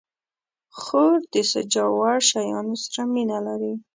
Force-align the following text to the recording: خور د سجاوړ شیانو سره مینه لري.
خور 0.79 1.17
د 1.33 1.35
سجاوړ 1.51 2.17
شیانو 2.29 2.75
سره 2.83 3.01
مینه 3.13 3.37
لري. 3.47 3.73